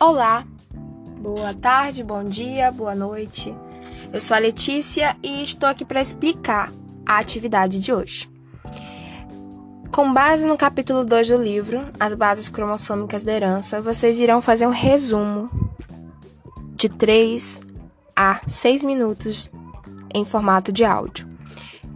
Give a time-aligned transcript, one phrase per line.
[0.00, 0.46] Olá,
[1.20, 3.52] boa tarde, bom dia, boa noite.
[4.12, 6.72] Eu sou a Letícia e estou aqui para explicar
[7.04, 8.30] a atividade de hoje.
[9.90, 14.68] Com base no capítulo 2 do livro, As Bases Cromossômicas da Herança, vocês irão fazer
[14.68, 15.50] um resumo
[16.76, 17.60] de 3
[18.14, 19.50] a 6 minutos
[20.14, 21.28] em formato de áudio,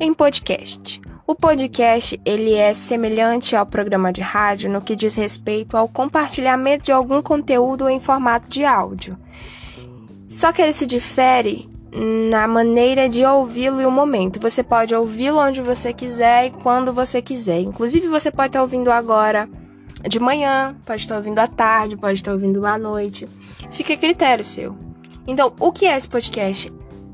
[0.00, 1.00] em podcast.
[1.32, 6.84] O podcast ele é semelhante ao programa de rádio no que diz respeito ao compartilhamento
[6.84, 9.16] de algum conteúdo em formato de áudio.
[10.28, 11.66] Só que ele se difere
[12.30, 14.38] na maneira de ouvi-lo e o momento.
[14.40, 17.60] Você pode ouvi-lo onde você quiser e quando você quiser.
[17.60, 19.48] Inclusive, você pode estar ouvindo agora
[20.06, 23.26] de manhã, pode estar ouvindo à tarde, pode estar ouvindo à noite.
[23.70, 24.76] Fica a critério seu.
[25.26, 26.70] Então, o que é esse podcast?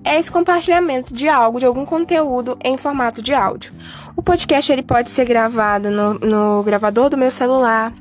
[0.08, 3.72] É esse compartilhamento de algo, de algum conteúdo em formato de áudio.
[4.16, 7.92] O podcast ele pode ser gravado no, no gravador do meu celular,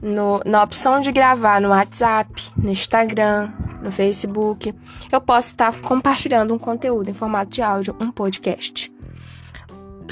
[0.00, 4.74] no, na opção de gravar no WhatsApp, no Instagram, no Facebook.
[5.10, 8.90] Eu posso estar compartilhando um conteúdo em formato de áudio, um podcast.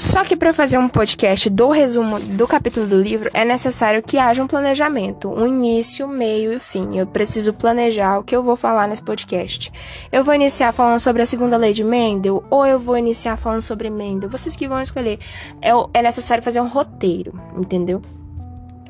[0.01, 4.17] Só que para fazer um podcast do resumo do capítulo do livro é necessário que
[4.17, 6.97] haja um planejamento, um início, meio e fim.
[6.97, 9.71] Eu preciso planejar o que eu vou falar nesse podcast.
[10.11, 13.61] Eu vou iniciar falando sobre a segunda lei de Mendel ou eu vou iniciar falando
[13.61, 14.27] sobre Mendel?
[14.27, 15.19] Vocês que vão escolher.
[15.61, 18.01] É, é necessário fazer um roteiro, entendeu?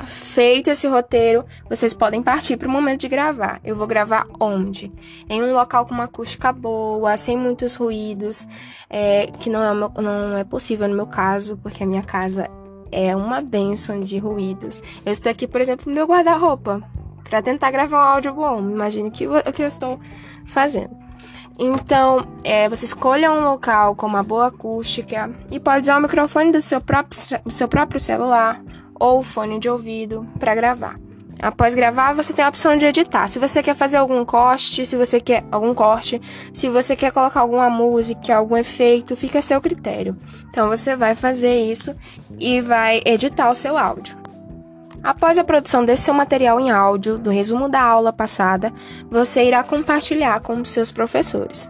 [0.05, 3.59] Feito esse roteiro, vocês podem partir para o momento de gravar.
[3.63, 4.91] Eu vou gravar onde?
[5.29, 8.47] Em um local com uma acústica boa, sem muitos ruídos,
[8.89, 12.49] é, que não é, não é possível no meu caso, porque a minha casa
[12.91, 14.81] é uma benção de ruídos.
[15.05, 16.81] Eu estou aqui, por exemplo, no meu guarda-roupa,
[17.29, 18.59] para tentar gravar um áudio bom.
[18.59, 19.99] Imagine que, o que eu estou
[20.45, 20.95] fazendo.
[21.57, 26.51] Então, é, você escolha um local com uma boa acústica e pode usar o microfone
[26.51, 28.61] do seu próprio, do seu próprio celular
[29.01, 30.95] ou fone de ouvido para gravar.
[31.41, 33.27] Após gravar, você tem a opção de editar.
[33.27, 36.21] Se você quer fazer algum corte, se você quer algum corte,
[36.53, 40.15] se você quer colocar alguma música, algum efeito, fica a seu critério.
[40.51, 41.95] Então você vai fazer isso
[42.37, 44.15] e vai editar o seu áudio.
[45.03, 48.71] Após a produção desse seu material em áudio, do resumo da aula passada,
[49.09, 51.67] você irá compartilhar com seus professores.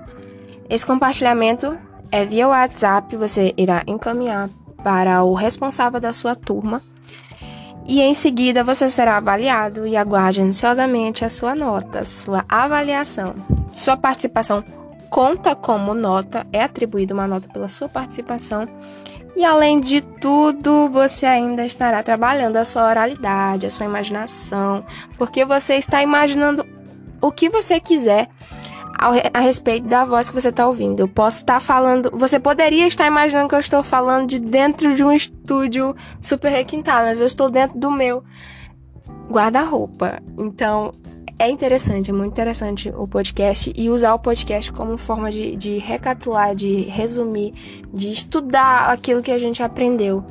[0.70, 1.78] Esse compartilhamento
[2.12, 4.50] é via WhatsApp, você irá encaminhar
[4.84, 6.81] para o responsável da sua turma
[7.86, 13.36] e em seguida você será avaliado e aguarde ansiosamente a sua nota, sua avaliação.
[13.74, 14.64] Sua participação
[15.09, 18.68] conta como nota, é atribuída uma nota pela sua participação.
[19.36, 24.86] E além de tudo, você ainda estará trabalhando a sua oralidade, a sua imaginação,
[25.18, 26.66] porque você está imaginando
[27.22, 28.30] o que você quiser
[28.97, 31.00] a respeito da voz que você está ouvindo.
[31.00, 32.12] Eu posso estar falando.
[32.13, 37.07] Você poderia estar imaginando que eu estou falando de dentro de um estúdio super requintado,
[37.07, 38.24] mas eu estou dentro do meu
[39.29, 40.22] guarda-roupa.
[40.38, 40.94] Então,
[41.40, 45.79] é interessante, é muito interessante o podcast e usar o podcast como forma de, de
[45.79, 47.53] recapitular, de resumir,
[47.91, 50.23] de estudar aquilo que a gente aprendeu,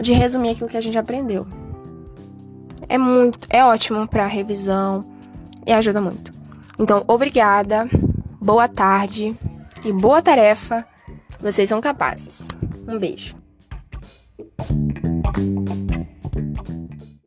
[0.00, 1.46] de resumir aquilo que a gente aprendeu.
[2.88, 5.04] É muito, é ótimo para revisão
[5.64, 6.32] e ajuda muito.
[6.78, 7.88] Então, obrigada
[8.40, 9.36] boa tarde
[9.84, 10.86] e boa tarefa.
[11.40, 12.48] Vocês são capazes.
[12.88, 13.34] Um beijo.